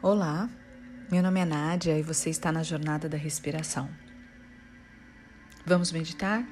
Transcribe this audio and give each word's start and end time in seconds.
Olá, 0.00 0.48
meu 1.10 1.20
nome 1.24 1.40
é 1.40 1.44
Nádia 1.44 1.98
e 1.98 2.02
você 2.02 2.30
está 2.30 2.52
na 2.52 2.62
jornada 2.62 3.08
da 3.08 3.16
respiração. 3.16 3.90
Vamos 5.66 5.90
meditar? 5.90 6.46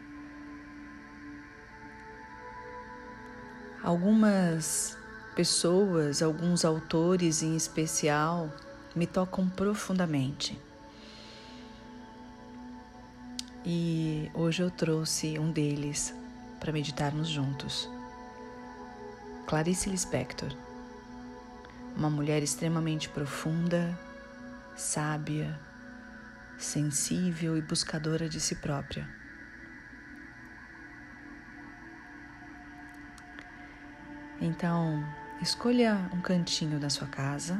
Algumas 3.85 4.99
pessoas, 5.37 6.23
alguns 6.23 6.65
autores 6.65 7.41
em 7.41 7.55
especial, 7.55 8.53
me 8.97 9.07
tocam 9.07 9.49
profundamente. 9.49 10.61
E 13.65 14.29
hoje 14.35 14.65
eu 14.65 14.73
trouxe 14.73 15.39
um 15.39 15.53
deles 15.53 16.13
para 16.59 16.73
meditarmos 16.73 17.29
juntos. 17.29 17.89
Clarice 19.47 19.89
Lispector 19.89 20.66
uma 21.97 22.11
mulher 22.11 22.43
extremamente 22.43 23.09
profunda, 23.09 23.99
sábia, 24.77 25.59
sensível 26.59 27.57
e 27.57 27.63
buscadora 27.63 28.29
de 28.29 28.39
si 28.39 28.55
própria. 28.57 29.09
Então, 34.39 35.03
escolha 35.41 36.11
um 36.13 36.21
cantinho 36.21 36.79
da 36.79 36.91
sua 36.91 37.09
casa. 37.09 37.59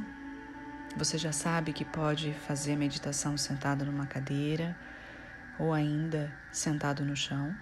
Você 0.97 1.17
já 1.17 1.33
sabe 1.33 1.73
que 1.73 1.85
pode 1.85 2.35
fazer 2.47 2.77
meditação 2.77 3.37
sentado 3.37 3.85
numa 3.85 4.07
cadeira 4.07 4.77
ou 5.59 5.73
ainda 5.73 6.31
sentado 6.53 7.03
no 7.05 7.17
chão. 7.17 7.55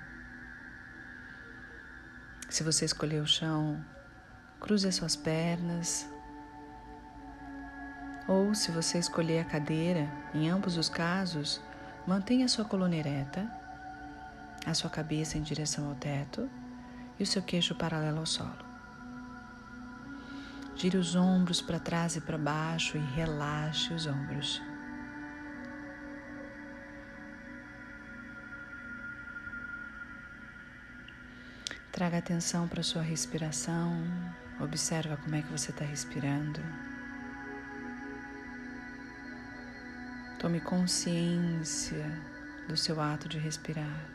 Se 2.49 2.63
você 2.65 2.85
escolher 2.85 3.23
o 3.23 3.27
chão, 3.27 3.85
cruze 4.61 4.89
as 4.89 4.97
suas 4.97 5.17
pernas, 5.17 6.09
ou, 8.27 8.55
se 8.55 8.71
você 8.71 8.99
escolher 8.99 9.41
a 9.41 9.45
cadeira, 9.45 10.11
em 10.33 10.49
ambos 10.49 10.77
os 10.77 10.89
casos, 10.89 11.61
mantenha 12.07 12.47
a 12.47 12.49
sua 12.49 12.65
coluna 12.65 12.97
ereta, 12.97 13.47
a 14.65 14.73
sua 14.73 14.89
cabeça 14.89 15.37
em 15.37 15.43
direção 15.43 15.89
ao 15.89 15.95
teto 15.95 16.49
e 17.19 17.23
o 17.23 17.27
seu 17.27 17.43
queixo 17.43 17.75
paralelo 17.75 18.19
ao 18.19 18.27
solo. 18.27 18.65
Gire 20.77 20.97
os 20.97 21.15
ombros 21.15 21.61
para 21.61 21.79
trás 21.79 22.17
e 22.17 22.21
para 22.21 22.39
baixo 22.39 22.97
e 22.97 23.01
relaxe 23.01 23.93
os 23.93 24.07
ombros. 24.07 24.61
Traga 31.93 32.19
atenção 32.19 32.67
para 32.67 32.83
sua 32.83 33.03
respiração, 33.03 34.03
observa 34.61 35.17
como 35.17 35.37
é 35.37 35.43
que 35.43 35.53
você 35.53 35.71
está 35.71 35.85
respirando. 35.85 36.61
Tome 40.45 40.61
consciência 40.61 42.05
do 42.69 42.77
seu 42.77 43.01
ato 43.01 43.27
de 43.31 43.39
respirar. 43.39 44.11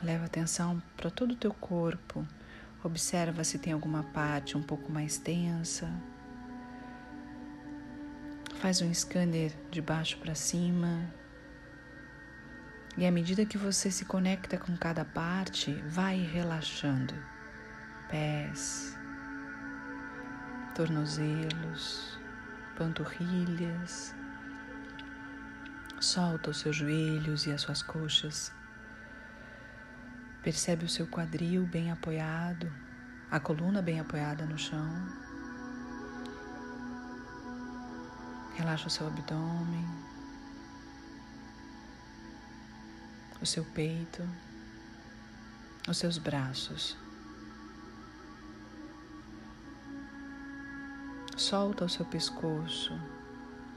Leva 0.00 0.26
atenção 0.26 0.80
para 0.96 1.10
todo 1.10 1.32
o 1.32 1.36
teu 1.36 1.52
corpo. 1.52 2.24
Observa 2.84 3.42
se 3.42 3.58
tem 3.58 3.72
alguma 3.72 4.04
parte 4.04 4.56
um 4.56 4.62
pouco 4.62 4.92
mais 4.92 5.18
tensa. 5.18 5.92
Faz 8.60 8.80
um 8.82 8.94
scanner 8.94 9.52
de 9.68 9.82
baixo 9.82 10.16
para 10.18 10.36
cima. 10.36 11.12
E 12.96 13.04
à 13.04 13.10
medida 13.10 13.44
que 13.44 13.58
você 13.58 13.90
se 13.90 14.04
conecta 14.04 14.56
com 14.56 14.76
cada 14.76 15.04
parte, 15.04 15.72
vai 15.88 16.22
relaxando. 16.22 17.14
Pés, 18.08 18.96
tornozelos, 20.74 22.18
panturrilhas. 22.76 24.14
Solta 26.00 26.50
os 26.50 26.58
seus 26.58 26.76
joelhos 26.76 27.46
e 27.46 27.52
as 27.52 27.60
suas 27.60 27.82
coxas. 27.82 28.52
Percebe 30.42 30.86
o 30.86 30.88
seu 30.88 31.06
quadril 31.06 31.66
bem 31.66 31.90
apoiado, 31.90 32.72
a 33.30 33.38
coluna 33.38 33.82
bem 33.82 34.00
apoiada 34.00 34.46
no 34.46 34.56
chão. 34.56 34.90
Relaxa 38.56 38.86
o 38.86 38.90
seu 38.90 39.06
abdômen, 39.06 39.86
o 43.40 43.46
seu 43.46 43.64
peito, 43.64 44.22
os 45.88 45.98
seus 45.98 46.16
braços. 46.16 46.96
Solta 51.40 51.86
o 51.86 51.88
seu 51.88 52.04
pescoço, 52.04 52.92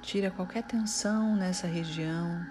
tira 0.01 0.29
qualquer 0.29 0.63
tensão 0.63 1.33
nessa 1.37 1.65
região. 1.65 2.45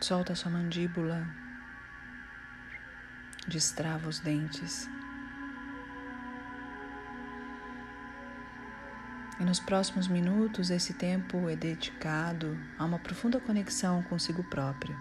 Solta 0.00 0.32
a 0.32 0.34
sua 0.34 0.50
mandíbula, 0.50 1.28
destrava 3.46 4.08
os 4.08 4.20
dentes. 4.20 4.88
E 9.38 9.44
nos 9.44 9.60
próximos 9.60 10.08
minutos, 10.08 10.70
esse 10.70 10.94
tempo 10.94 11.46
é 11.46 11.54
dedicado 11.54 12.58
a 12.78 12.86
uma 12.86 12.98
profunda 12.98 13.38
conexão 13.38 14.02
consigo 14.04 14.42
próprio, 14.44 14.98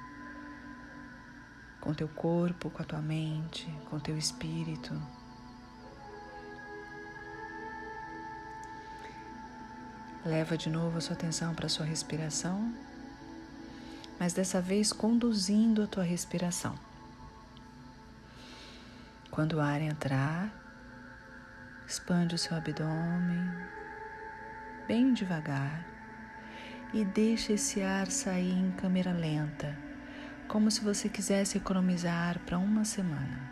com 1.79 1.93
teu 1.93 2.09
corpo, 2.09 2.69
com 2.69 2.81
a 2.81 2.85
tua 2.85 3.01
mente, 3.01 3.71
com 3.89 3.97
teu 3.97 4.17
espírito. 4.17 5.20
Leva 10.23 10.55
de 10.55 10.69
novo 10.69 10.99
a 10.99 11.01
sua 11.01 11.15
atenção 11.15 11.55
para 11.55 11.65
a 11.65 11.69
sua 11.69 11.85
respiração, 11.85 12.71
mas 14.19 14.33
dessa 14.33 14.61
vez 14.61 14.93
conduzindo 14.93 15.81
a 15.81 15.87
tua 15.87 16.03
respiração. 16.03 16.77
Quando 19.31 19.53
o 19.53 19.59
ar 19.61 19.81
entrar, 19.81 20.53
expande 21.87 22.35
o 22.35 22.37
seu 22.37 22.55
abdômen 22.55 23.51
bem 24.87 25.11
devagar 25.11 25.83
e 26.93 27.03
deixa 27.03 27.53
esse 27.53 27.81
ar 27.81 28.05
sair 28.11 28.51
em 28.51 28.71
câmera 28.73 29.13
lenta, 29.13 29.75
como 30.47 30.69
se 30.69 30.81
você 30.81 31.09
quisesse 31.09 31.57
economizar 31.57 32.37
para 32.45 32.59
uma 32.59 32.85
semana. 32.85 33.49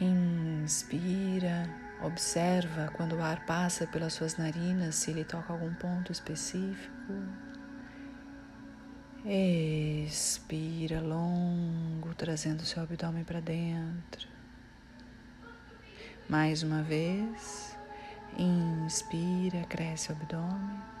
Inspira 0.00 1.70
Observa 2.04 2.90
quando 2.92 3.16
o 3.16 3.22
ar 3.22 3.46
passa 3.46 3.86
pelas 3.86 4.12
suas 4.12 4.36
narinas, 4.36 4.94
se 4.94 5.10
ele 5.10 5.24
toca 5.24 5.54
algum 5.54 5.72
ponto 5.72 6.12
específico. 6.12 7.12
Expira 9.24 11.00
longo, 11.00 12.14
trazendo 12.14 12.62
seu 12.62 12.82
abdômen 12.82 13.24
para 13.24 13.40
dentro. 13.40 14.28
Mais 16.28 16.62
uma 16.62 16.82
vez. 16.82 17.74
Inspira, 18.36 19.64
cresce 19.64 20.12
o 20.12 20.14
abdômen. 20.14 20.93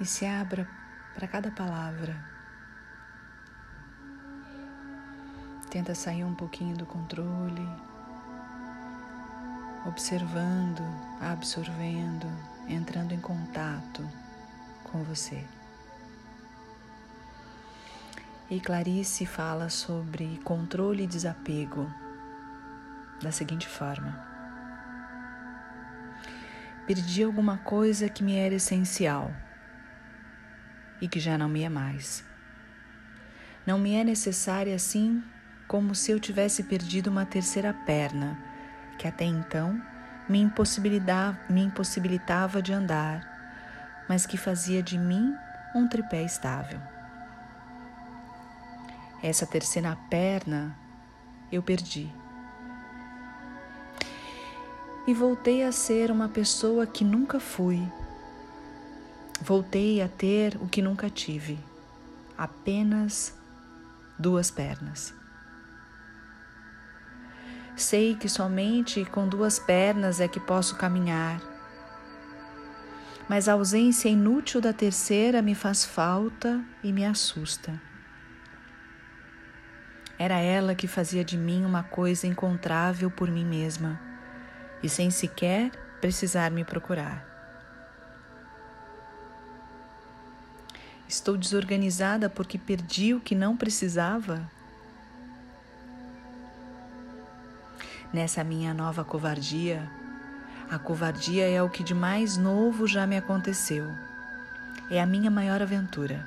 E 0.00 0.04
se 0.04 0.26
abra 0.26 0.68
para 1.14 1.26
cada 1.26 1.50
palavra. 1.50 2.14
Tenta 5.70 5.94
sair 5.94 6.24
um 6.24 6.34
pouquinho 6.34 6.76
do 6.76 6.86
controle, 6.86 7.68
observando, 9.86 10.82
absorvendo, 11.20 12.26
entrando 12.68 13.12
em 13.12 13.20
contato 13.20 14.08
com 14.84 15.02
você. 15.02 15.44
E 18.48 18.60
Clarice 18.60 19.26
fala 19.26 19.68
sobre 19.68 20.38
controle 20.44 21.02
e 21.02 21.06
desapego 21.06 21.90
da 23.20 23.32
seguinte 23.32 23.66
forma: 23.66 24.24
Perdi 26.86 27.24
alguma 27.24 27.58
coisa 27.58 28.08
que 28.08 28.22
me 28.22 28.36
era 28.36 28.54
essencial 28.54 29.34
e 31.00 31.08
que 31.08 31.20
já 31.20 31.36
não 31.36 31.48
me 31.48 31.62
é 31.62 31.68
mais. 31.68 32.24
Não 33.66 33.78
me 33.78 33.94
é 33.94 34.04
necessária 34.04 34.74
assim 34.74 35.22
como 35.66 35.94
se 35.94 36.12
eu 36.12 36.20
tivesse 36.20 36.62
perdido 36.62 37.10
uma 37.10 37.26
terceira 37.26 37.74
perna, 37.74 38.38
que 38.98 39.08
até 39.08 39.24
então 39.24 39.80
me 40.28 40.40
impossibilitava, 40.40 41.38
me 41.48 41.62
impossibilitava 41.62 42.62
de 42.62 42.72
andar, 42.72 44.04
mas 44.08 44.26
que 44.26 44.36
fazia 44.36 44.82
de 44.82 44.96
mim 44.96 45.34
um 45.74 45.88
tripé 45.88 46.22
estável. 46.22 46.80
Essa 49.22 49.46
terceira 49.46 49.96
perna 50.08 50.76
eu 51.50 51.62
perdi. 51.62 52.12
E 55.06 55.14
voltei 55.14 55.64
a 55.64 55.72
ser 55.72 56.10
uma 56.10 56.28
pessoa 56.28 56.86
que 56.86 57.04
nunca 57.04 57.38
fui. 57.38 57.80
Voltei 59.40 60.00
a 60.00 60.08
ter 60.08 60.56
o 60.56 60.66
que 60.66 60.80
nunca 60.80 61.10
tive, 61.10 61.58
apenas 62.36 63.34
duas 64.18 64.50
pernas. 64.50 65.14
Sei 67.76 68.14
que 68.14 68.28
somente 68.28 69.04
com 69.04 69.28
duas 69.28 69.58
pernas 69.58 70.20
é 70.20 70.26
que 70.26 70.40
posso 70.40 70.76
caminhar. 70.76 71.38
Mas 73.28 73.48
a 73.48 73.52
ausência 73.52 74.08
inútil 74.08 74.60
da 74.60 74.72
terceira 74.72 75.42
me 75.42 75.54
faz 75.54 75.84
falta 75.84 76.64
e 76.82 76.90
me 76.90 77.04
assusta. 77.04 77.78
Era 80.18 80.38
ela 80.38 80.74
que 80.74 80.88
fazia 80.88 81.22
de 81.22 81.36
mim 81.36 81.66
uma 81.66 81.82
coisa 81.82 82.26
encontrável 82.26 83.10
por 83.10 83.30
mim 83.30 83.44
mesma 83.44 84.00
e 84.82 84.88
sem 84.88 85.10
sequer 85.10 85.70
precisar 86.00 86.50
me 86.50 86.64
procurar. 86.64 87.35
Estou 91.08 91.36
desorganizada 91.36 92.28
porque 92.28 92.58
perdi 92.58 93.14
o 93.14 93.20
que 93.20 93.34
não 93.34 93.56
precisava? 93.56 94.50
nessa 98.16 98.42
minha 98.42 98.72
nova 98.72 99.04
covardia. 99.04 99.90
A 100.70 100.78
covardia 100.78 101.48
é 101.48 101.62
o 101.62 101.68
que 101.68 101.84
de 101.84 101.94
mais 101.94 102.36
novo 102.36 102.86
já 102.86 103.06
me 103.06 103.16
aconteceu. 103.16 103.86
É 104.90 105.00
a 105.00 105.06
minha 105.06 105.30
maior 105.30 105.60
aventura. 105.60 106.26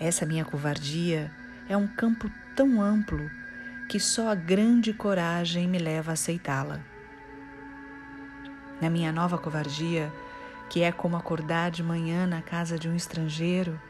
Essa 0.00 0.26
minha 0.26 0.44
covardia 0.44 1.30
é 1.68 1.76
um 1.76 1.86
campo 1.86 2.30
tão 2.54 2.80
amplo 2.80 3.30
que 3.88 4.00
só 4.00 4.30
a 4.30 4.34
grande 4.34 4.94
coragem 4.94 5.68
me 5.68 5.78
leva 5.78 6.12
a 6.12 6.14
aceitá-la. 6.14 6.80
Na 8.80 8.90
minha 8.90 9.12
nova 9.12 9.38
covardia, 9.38 10.10
que 10.68 10.82
é 10.82 10.90
como 10.90 11.16
acordar 11.16 11.70
de 11.70 11.82
manhã 11.82 12.26
na 12.26 12.42
casa 12.42 12.78
de 12.78 12.88
um 12.88 12.94
estrangeiro, 12.94 13.80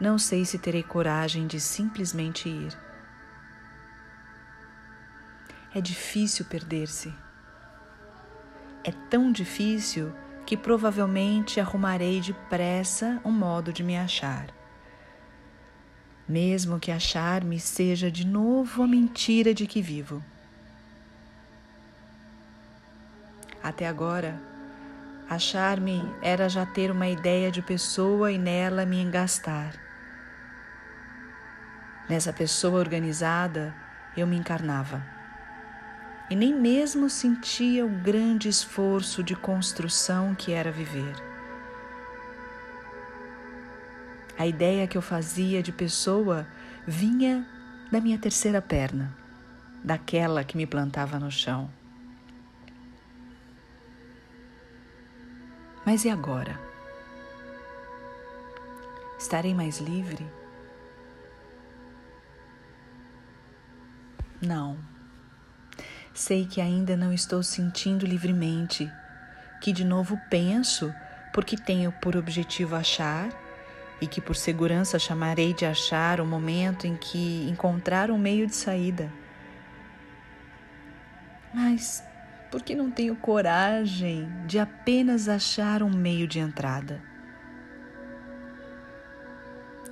não 0.00 0.18
sei 0.18 0.44
se 0.44 0.58
terei 0.58 0.82
coragem 0.82 1.46
de 1.46 1.60
simplesmente 1.60 2.48
ir. 2.48 2.76
É 5.74 5.80
difícil 5.80 6.44
perder-se. 6.46 7.14
É 8.82 8.90
tão 9.10 9.30
difícil 9.30 10.12
que 10.46 10.56
provavelmente 10.56 11.60
arrumarei 11.60 12.20
depressa 12.20 13.20
um 13.24 13.30
modo 13.30 13.72
de 13.72 13.84
me 13.84 13.96
achar. 13.96 14.48
Mesmo 16.26 16.80
que 16.80 16.90
achar-me 16.90 17.60
seja 17.60 18.10
de 18.10 18.26
novo 18.26 18.82
a 18.82 18.86
mentira 18.86 19.52
de 19.52 19.66
que 19.66 19.82
vivo. 19.82 20.24
Até 23.62 23.86
agora, 23.86 24.40
achar-me 25.30 26.02
era 26.20 26.48
já 26.48 26.66
ter 26.66 26.90
uma 26.90 27.08
ideia 27.08 27.50
de 27.50 27.62
pessoa 27.62 28.32
e 28.32 28.36
nela 28.36 28.84
me 28.84 29.00
engastar. 29.00 29.72
Nessa 32.08 32.32
pessoa 32.32 32.80
organizada, 32.80 33.72
eu 34.16 34.26
me 34.26 34.36
encarnava 34.36 35.00
e 36.28 36.36
nem 36.36 36.54
mesmo 36.54 37.10
sentia 37.10 37.84
o 37.84 37.88
grande 37.88 38.48
esforço 38.48 39.22
de 39.22 39.34
construção 39.34 40.34
que 40.34 40.52
era 40.52 40.70
viver. 40.70 41.14
A 44.38 44.46
ideia 44.46 44.86
que 44.86 44.96
eu 44.96 45.02
fazia 45.02 45.62
de 45.62 45.72
pessoa 45.72 46.46
vinha 46.86 47.46
da 47.90 48.00
minha 48.00 48.16
terceira 48.16 48.62
perna, 48.62 49.14
daquela 49.82 50.44
que 50.44 50.56
me 50.56 50.66
plantava 50.66 51.18
no 51.18 51.30
chão. 51.30 51.68
Mas 55.90 56.04
e 56.04 56.08
agora? 56.08 56.56
Estarei 59.18 59.52
mais 59.52 59.78
livre? 59.80 60.24
Não. 64.40 64.78
Sei 66.14 66.46
que 66.46 66.60
ainda 66.60 66.96
não 66.96 67.12
estou 67.12 67.42
sentindo 67.42 68.06
livremente, 68.06 68.88
que 69.60 69.72
de 69.72 69.84
novo 69.84 70.16
penso 70.30 70.94
porque 71.32 71.56
tenho 71.56 71.90
por 71.90 72.16
objetivo 72.16 72.76
achar 72.76 73.28
e 74.00 74.06
que 74.06 74.20
por 74.20 74.36
segurança 74.36 74.96
chamarei 74.96 75.52
de 75.52 75.66
achar 75.66 76.20
o 76.20 76.24
momento 76.24 76.86
em 76.86 76.94
que 76.94 77.48
encontrar 77.50 78.12
um 78.12 78.16
meio 78.16 78.46
de 78.46 78.54
saída. 78.54 79.12
Mas 81.52 82.08
por 82.50 82.62
que 82.62 82.74
não 82.74 82.90
tenho 82.90 83.14
coragem 83.14 84.28
de 84.46 84.58
apenas 84.58 85.28
achar 85.28 85.82
um 85.82 85.90
meio 85.90 86.26
de 86.26 86.38
entrada? 86.38 87.00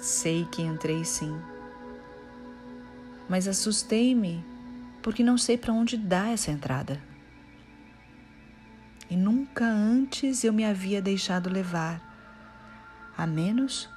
Sei 0.00 0.44
que 0.46 0.62
entrei 0.62 1.04
sim, 1.04 1.40
mas 3.28 3.46
assustei-me 3.46 4.44
porque 5.02 5.22
não 5.22 5.38
sei 5.38 5.56
para 5.56 5.72
onde 5.72 5.96
dá 5.96 6.28
essa 6.28 6.50
entrada. 6.50 7.00
E 9.10 9.16
nunca 9.16 9.64
antes 9.64 10.44
eu 10.44 10.52
me 10.52 10.64
havia 10.64 11.00
deixado 11.00 11.48
levar, 11.48 12.00
a 13.16 13.26
menos 13.26 13.88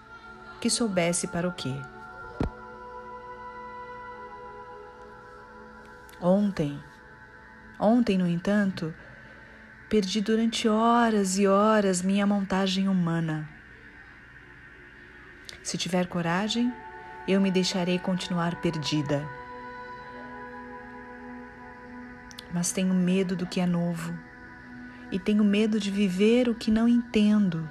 que 0.61 0.69
soubesse 0.69 1.27
para 1.27 1.47
o 1.47 1.53
quê. 1.53 1.73
Ontem, 6.21 6.79
ontem, 7.81 8.17
no 8.17 8.27
entanto, 8.27 8.93
perdi 9.89 10.21
durante 10.21 10.69
horas 10.69 11.37
e 11.37 11.47
horas 11.47 12.01
minha 12.01 12.25
montagem 12.25 12.87
humana. 12.87 13.49
Se 15.63 15.77
tiver 15.77 16.07
coragem, 16.07 16.71
eu 17.27 17.41
me 17.41 17.51
deixarei 17.51 17.99
continuar 17.99 18.61
perdida 18.61 19.27
mas 22.53 22.71
tenho 22.71 22.93
medo 22.93 23.35
do 23.35 23.45
que 23.45 23.59
é 23.59 23.65
novo 23.65 24.13
e 25.11 25.19
tenho 25.19 25.43
medo 25.43 25.79
de 25.79 25.91
viver 25.91 26.47
o 26.47 26.55
que 26.55 26.71
não 26.71 26.87
entendo. 26.87 27.69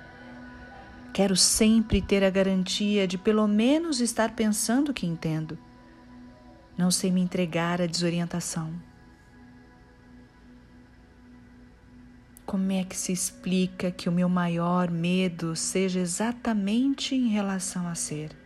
Quero 1.12 1.35
sempre 1.37 2.02
ter 2.02 2.23
a 2.23 2.30
garantia 2.30 3.06
de 3.06 3.16
pelo 3.16 3.46
menos 3.49 4.00
estar 4.00 4.32
pensando 4.32 4.92
que 4.92 5.06
entendo. 5.06 5.58
Não 6.76 6.90
sei 6.90 7.11
me 7.11 7.20
entregar 7.20 7.80
à 7.80 7.87
desorientação. 7.87 8.73
Como 12.50 12.73
é 12.73 12.83
que 12.83 12.97
se 12.97 13.12
explica 13.12 13.92
que 13.92 14.09
o 14.09 14.12
meu 14.12 14.28
maior 14.28 14.90
medo 14.90 15.54
seja 15.54 16.00
exatamente 16.00 17.14
em 17.14 17.28
relação 17.28 17.87
a 17.87 17.95
ser? 17.95 18.37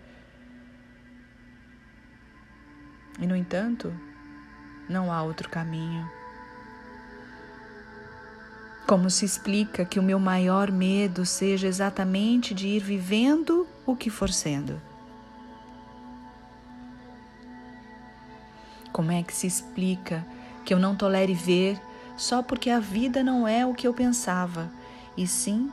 E, 3.19 3.27
no 3.27 3.35
entanto, 3.35 3.91
não 4.91 5.11
há 5.11 5.23
outro 5.23 5.49
caminho. 5.49 6.07
Como 8.87 9.09
se 9.09 9.25
explica 9.25 9.87
que 9.87 9.99
o 9.99 10.03
meu 10.03 10.21
maior 10.21 10.71
medo 10.71 11.25
seja 11.25 11.67
exatamente 11.67 12.53
de 12.53 12.69
ir 12.69 12.81
vivendo 12.81 13.67
o 13.87 13.97
que 13.97 14.11
for 14.11 14.29
sendo? 14.29 14.79
Como 18.93 19.11
é 19.11 19.23
que 19.23 19.33
se 19.33 19.47
explica 19.47 20.27
que 20.63 20.75
eu 20.75 20.79
não 20.79 20.95
tolere 20.95 21.33
ver 21.33 21.81
só 22.17 22.43
porque 22.43 22.71
a 22.71 22.81
vida 22.81 23.23
não 23.23 23.47
é 23.47 23.65
o 23.67 23.75
que 23.75 23.87
eu 23.87 23.95
pensava, 23.95 24.71
e 25.17 25.27
sim 25.27 25.71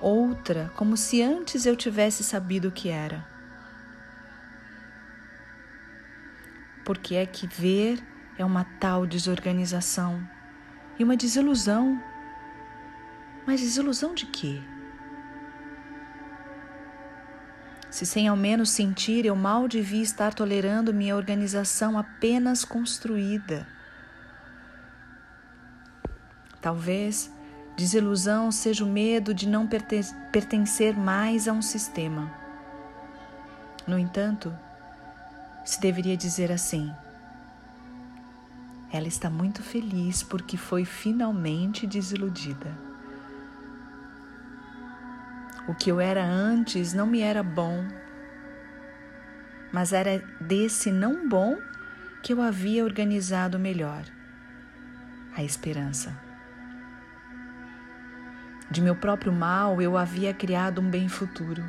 outra, 0.00 0.72
como 0.76 0.96
se 0.96 1.22
antes 1.22 1.66
eu 1.66 1.76
tivesse 1.76 2.24
sabido 2.24 2.68
o 2.68 2.72
que 2.72 2.88
era? 2.88 3.26
Porque 6.84 7.14
é 7.14 7.26
que 7.26 7.46
ver 7.46 8.02
é 8.38 8.44
uma 8.44 8.64
tal 8.64 9.06
desorganização 9.06 10.26
e 10.98 11.04
uma 11.04 11.16
desilusão 11.16 12.00
mas 13.46 13.60
desilusão 13.60 14.14
de 14.14 14.26
quê? 14.26 14.60
Se 17.90 18.06
sem 18.06 18.28
ao 18.28 18.36
menos 18.36 18.70
sentir, 18.70 19.26
eu 19.26 19.34
mal 19.34 19.66
devia 19.66 20.02
estar 20.02 20.32
tolerando 20.32 20.94
minha 20.94 21.16
organização 21.16 21.98
apenas 21.98 22.64
construída. 22.64 23.66
Talvez 26.60 27.32
desilusão 27.76 28.52
seja 28.52 28.84
o 28.84 28.86
medo 28.86 29.32
de 29.32 29.48
não 29.48 29.66
pertencer 30.32 30.96
mais 30.96 31.48
a 31.48 31.52
um 31.52 31.62
sistema. 31.62 32.30
No 33.86 33.98
entanto, 33.98 34.52
se 35.64 35.80
deveria 35.80 36.16
dizer 36.16 36.52
assim: 36.52 36.92
ela 38.92 39.08
está 39.08 39.30
muito 39.30 39.62
feliz 39.62 40.22
porque 40.22 40.56
foi 40.56 40.84
finalmente 40.84 41.86
desiludida. 41.86 42.76
O 45.68 45.74
que 45.74 45.90
eu 45.90 46.00
era 46.00 46.24
antes 46.24 46.92
não 46.92 47.06
me 47.06 47.20
era 47.20 47.42
bom, 47.42 47.86
mas 49.72 49.92
era 49.92 50.18
desse 50.40 50.90
não 50.90 51.28
bom 51.28 51.56
que 52.22 52.32
eu 52.32 52.42
havia 52.42 52.84
organizado 52.84 53.58
melhor 53.58 54.02
a 55.36 55.44
esperança. 55.44 56.29
De 58.70 58.80
meu 58.80 58.94
próprio 58.94 59.32
mal 59.32 59.82
eu 59.82 59.96
havia 59.96 60.32
criado 60.32 60.80
um 60.80 60.88
bem 60.88 61.08
futuro. 61.08 61.64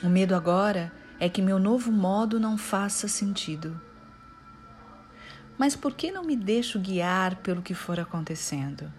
O 0.00 0.08
medo 0.08 0.36
agora 0.36 0.92
é 1.18 1.28
que 1.28 1.42
meu 1.42 1.58
novo 1.58 1.90
modo 1.90 2.38
não 2.38 2.56
faça 2.56 3.08
sentido. 3.08 3.80
Mas 5.58 5.74
por 5.74 5.92
que 5.94 6.12
não 6.12 6.22
me 6.22 6.36
deixo 6.36 6.78
guiar 6.78 7.34
pelo 7.36 7.62
que 7.62 7.74
for 7.74 7.98
acontecendo? 7.98 8.92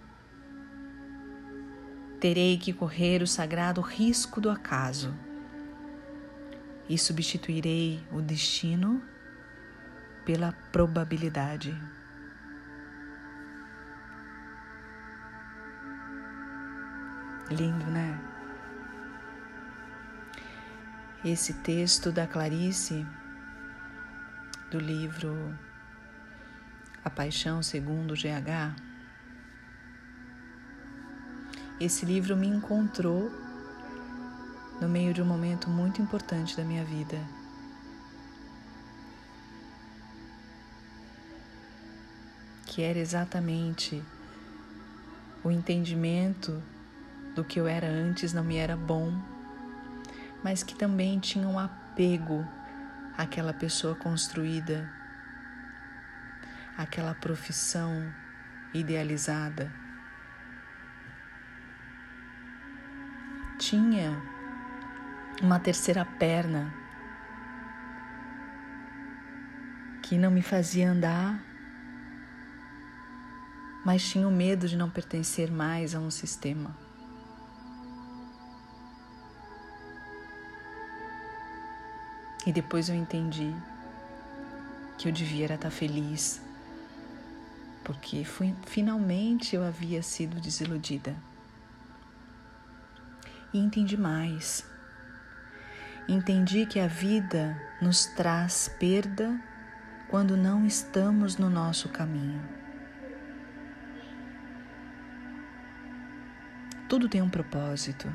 Terei 2.19 2.57
que 2.57 2.73
correr 2.73 3.21
o 3.21 3.27
sagrado 3.27 3.79
risco 3.79 4.41
do 4.41 4.49
acaso 4.49 5.13
e 6.89 6.97
substituirei 6.97 8.03
o 8.11 8.21
destino 8.21 9.01
pela 10.25 10.51
probabilidade. 10.69 11.73
Lindo, 17.49 17.85
né? 17.87 18.19
Esse 21.25 21.53
texto 21.53 22.11
da 22.11 22.27
Clarice, 22.27 23.05
do 24.69 24.79
livro 24.79 25.57
A 27.03 27.09
Paixão 27.09 27.63
Segundo 27.63 28.13
GH, 28.13 28.75
esse 31.79 32.05
livro 32.05 32.37
me 32.37 32.47
encontrou 32.47 33.31
no 34.79 34.87
meio 34.87 35.13
de 35.13 35.21
um 35.21 35.25
momento 35.25 35.69
muito 35.69 36.01
importante 36.01 36.55
da 36.55 36.63
minha 36.63 36.83
vida. 36.85 37.17
Que 42.65 42.83
era 42.83 42.99
exatamente 42.99 44.03
o 45.43 45.49
entendimento 45.49 46.61
do 47.39 47.45
que 47.45 47.57
eu 47.57 47.69
era 47.69 47.87
antes 47.87 48.33
não 48.33 48.43
me 48.43 48.57
era 48.57 48.75
bom, 48.75 49.13
mas 50.43 50.61
que 50.61 50.75
também 50.75 51.19
tinha 51.19 51.47
um 51.47 51.57
apego 51.57 52.45
àquela 53.17 53.53
pessoa 53.53 53.95
construída, 53.95 54.91
àquela 56.77 57.15
profissão 57.15 58.13
idealizada. 58.73 59.71
Tinha 63.57 64.21
uma 65.41 65.61
terceira 65.61 66.03
perna 66.03 66.73
que 70.03 70.17
não 70.17 70.29
me 70.29 70.41
fazia 70.41 70.91
andar, 70.91 71.41
mas 73.85 74.03
tinha 74.03 74.27
o 74.27 74.31
medo 74.31 74.67
de 74.67 74.75
não 74.75 74.89
pertencer 74.89 75.49
mais 75.49 75.95
a 75.95 75.99
um 75.99 76.11
sistema. 76.11 76.88
E 82.45 82.51
depois 82.51 82.89
eu 82.89 82.95
entendi 82.95 83.53
que 84.97 85.07
eu 85.07 85.11
devia 85.11 85.53
estar 85.53 85.69
feliz, 85.69 86.41
porque 87.83 88.23
fui, 88.23 88.55
finalmente 88.65 89.55
eu 89.55 89.63
havia 89.63 90.01
sido 90.01 90.39
desiludida. 90.39 91.15
E 93.53 93.59
entendi 93.59 93.97
mais 93.97 94.65
entendi 96.11 96.65
que 96.65 96.79
a 96.79 96.87
vida 96.87 97.55
nos 97.79 98.07
traz 98.07 98.67
perda 98.79 99.39
quando 100.09 100.35
não 100.35 100.65
estamos 100.65 101.37
no 101.37 101.49
nosso 101.49 101.87
caminho. 101.89 102.41
Tudo 106.87 107.07
tem 107.07 107.21
um 107.21 107.29
propósito 107.29 108.11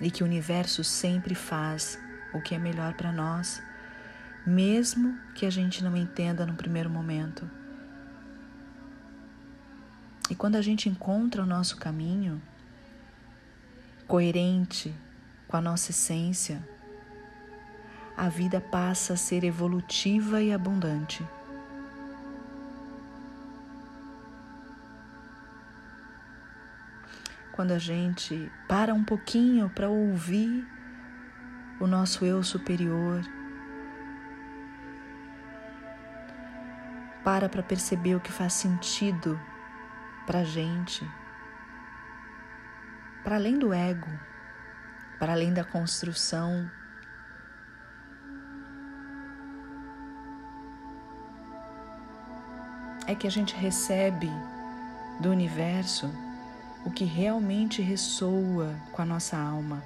e 0.00 0.10
que 0.10 0.22
o 0.22 0.26
universo 0.26 0.84
sempre 0.84 1.34
faz 1.34 1.98
o 2.32 2.40
que 2.40 2.54
é 2.54 2.58
melhor 2.58 2.94
para 2.94 3.12
nós, 3.12 3.62
mesmo 4.46 5.18
que 5.34 5.46
a 5.46 5.50
gente 5.50 5.82
não 5.82 5.96
entenda 5.96 6.44
no 6.44 6.54
primeiro 6.54 6.90
momento. 6.90 7.48
E 10.28 10.34
quando 10.34 10.56
a 10.56 10.62
gente 10.62 10.88
encontra 10.88 11.42
o 11.42 11.46
nosso 11.46 11.76
caminho 11.76 12.40
coerente 14.06 14.94
com 15.48 15.56
a 15.56 15.60
nossa 15.60 15.90
essência, 15.90 16.62
a 18.16 18.28
vida 18.28 18.60
passa 18.60 19.12
a 19.12 19.16
ser 19.16 19.44
evolutiva 19.44 20.42
e 20.42 20.52
abundante. 20.52 21.24
Quando 27.56 27.72
a 27.72 27.78
gente 27.78 28.52
para 28.68 28.94
um 28.94 29.02
pouquinho 29.02 29.68
para 29.68 29.88
ouvir 29.88 30.64
o 31.80 31.86
nosso 31.86 32.24
eu 32.24 32.42
superior, 32.42 33.22
para 37.24 37.48
para 37.48 37.62
perceber 37.62 38.14
o 38.14 38.20
que 38.20 38.30
faz 38.30 38.52
sentido 38.52 39.40
para 40.24 40.40
a 40.40 40.44
gente, 40.44 41.04
para 43.24 43.34
além 43.34 43.58
do 43.58 43.72
ego 43.72 44.10
para 45.18 45.32
além 45.32 45.52
da 45.52 45.64
construção. 45.64 46.70
É 53.06 53.14
que 53.14 53.26
a 53.26 53.30
gente 53.30 53.54
recebe 53.54 54.30
do 55.20 55.30
universo 55.30 56.12
o 56.86 56.90
que 56.90 57.04
realmente 57.04 57.82
ressoa 57.82 58.74
com 58.92 59.02
a 59.02 59.04
nossa 59.04 59.36
alma. 59.36 59.82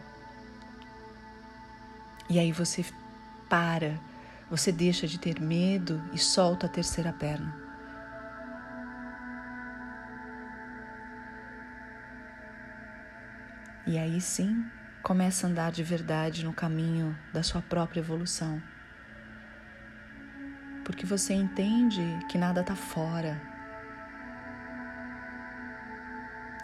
E 2.28 2.38
aí 2.38 2.52
você 2.52 2.85
para, 3.49 3.99
você 4.49 4.71
deixa 4.71 5.09
de 5.09 5.19
ter 5.19 5.40
medo 5.40 6.00
e 6.12 6.19
solta 6.19 6.66
a 6.66 6.69
terceira 6.69 7.12
perna. 7.12 7.59
E 13.85 13.99
aí 13.99 14.21
sim, 14.21 14.64
Começa 15.02 15.47
a 15.47 15.50
andar 15.50 15.73
de 15.73 15.83
verdade 15.83 16.45
no 16.45 16.52
caminho 16.52 17.19
da 17.33 17.42
sua 17.42 17.62
própria 17.62 18.00
evolução. 18.00 18.62
Porque 20.85 21.07
você 21.07 21.33
entende 21.33 22.02
que 22.28 22.37
nada 22.37 22.61
está 22.61 22.76
fora. 22.76 23.40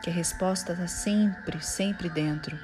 Que 0.06 0.10
a 0.10 0.14
resposta 0.14 0.72
está 0.72 0.86
sempre, 0.86 1.60
sempre 1.60 2.08
dentro. 2.08 2.56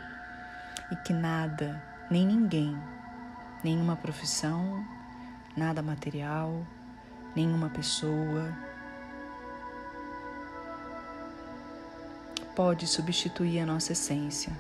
E 0.93 0.95
que 0.95 1.13
nada, 1.13 1.83
nem 2.09 2.25
ninguém, 2.25 2.81
nenhuma 3.65 3.97
profissão, 3.97 4.87
nada 5.57 5.83
material, 5.83 6.65
nenhuma 7.35 7.69
pessoa, 7.69 8.57
pode 12.55 12.87
substituir 12.87 13.59
a 13.59 13.67
nossa 13.67 13.91
essência. 13.91 14.57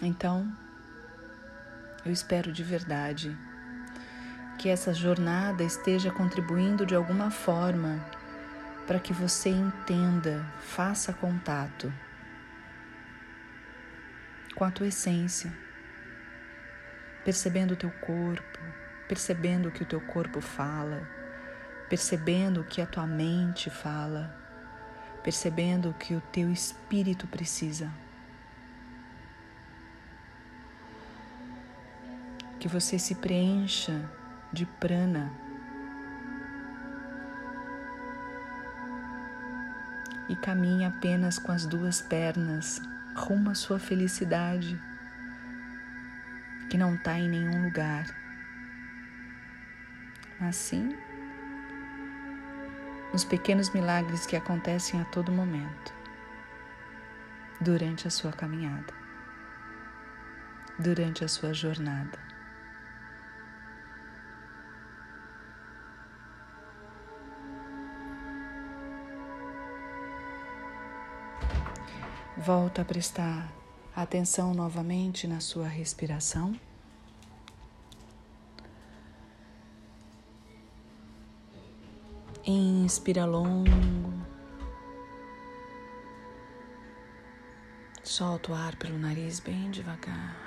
Então, 0.00 0.50
eu 2.06 2.10
espero 2.10 2.50
de 2.50 2.64
verdade 2.64 3.36
que 4.58 4.70
essa 4.70 4.94
jornada 4.94 5.62
esteja 5.62 6.10
contribuindo 6.10 6.86
de 6.86 6.94
alguma 6.94 7.30
forma 7.30 8.15
para 8.86 9.00
que 9.00 9.12
você 9.12 9.48
entenda, 9.48 10.44
faça 10.60 11.12
contato 11.12 11.92
com 14.54 14.64
a 14.64 14.70
tua 14.70 14.86
essência, 14.86 15.52
percebendo 17.24 17.72
o 17.72 17.76
teu 17.76 17.90
corpo, 17.90 18.58
percebendo 19.08 19.68
o 19.68 19.72
que 19.72 19.82
o 19.82 19.86
teu 19.86 20.00
corpo 20.00 20.40
fala, 20.40 21.08
percebendo 21.88 22.60
o 22.60 22.64
que 22.64 22.80
a 22.80 22.86
tua 22.86 23.06
mente 23.06 23.68
fala, 23.68 24.34
percebendo 25.22 25.90
o 25.90 25.94
que 25.94 26.14
o 26.14 26.20
teu 26.20 26.50
espírito 26.50 27.26
precisa. 27.26 27.90
que 32.66 32.72
você 32.72 32.98
se 32.98 33.14
preencha 33.14 34.10
de 34.52 34.66
prana. 34.66 35.45
E 40.28 40.34
caminhe 40.34 40.84
apenas 40.84 41.38
com 41.38 41.52
as 41.52 41.66
duas 41.66 42.00
pernas 42.02 42.80
rumo 43.14 43.50
à 43.50 43.54
sua 43.54 43.78
felicidade, 43.78 44.80
que 46.68 46.76
não 46.76 46.94
está 46.94 47.18
em 47.18 47.28
nenhum 47.28 47.64
lugar, 47.64 48.04
mas 50.40 50.56
sim 50.56 50.94
nos 53.12 53.24
pequenos 53.24 53.70
milagres 53.70 54.26
que 54.26 54.36
acontecem 54.36 55.00
a 55.00 55.04
todo 55.06 55.32
momento 55.32 55.94
durante 57.60 58.06
a 58.06 58.10
sua 58.10 58.32
caminhada, 58.32 58.92
durante 60.78 61.24
a 61.24 61.28
sua 61.28 61.54
jornada. 61.54 62.25
Volta 72.46 72.82
a 72.82 72.84
prestar 72.84 73.52
atenção 73.92 74.54
novamente 74.54 75.26
na 75.26 75.40
sua 75.40 75.66
respiração. 75.66 76.54
Inspira 82.46 83.24
longo. 83.24 84.12
Solta 88.04 88.52
o 88.52 88.54
ar 88.54 88.76
pelo 88.76 88.96
nariz 88.96 89.40
bem 89.40 89.68
devagar. 89.72 90.45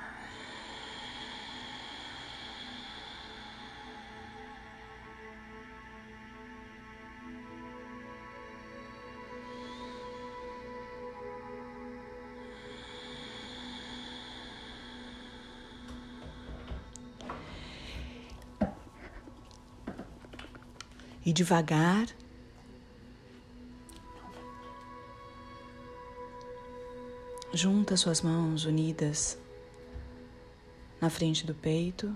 E 21.29 21.33
devagar. 21.33 22.07
Junta 27.53 27.95
suas 27.95 28.21
mãos 28.21 28.65
unidas 28.65 29.37
na 30.99 31.07
frente 31.07 31.45
do 31.45 31.53
peito. 31.53 32.15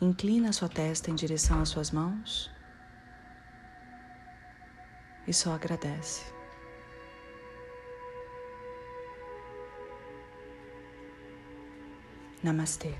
Inclina 0.00 0.52
sua 0.52 0.68
testa 0.68 1.10
em 1.10 1.16
direção 1.16 1.60
às 1.60 1.70
suas 1.70 1.90
mãos 1.90 2.48
e 5.26 5.32
só 5.32 5.52
agradece. 5.52 6.22
Namastê. 12.40 12.94